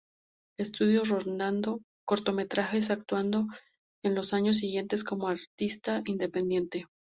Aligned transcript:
Studios 0.63 1.09
rodando 1.09 1.81
cortometrajes, 2.07 2.89
actuando 2.89 3.45
en 4.03 4.15
los 4.15 4.33
años 4.33 4.57
siguientes 4.57 5.03
como 5.03 5.27
artista 5.27 6.01
independiente. 6.07 6.87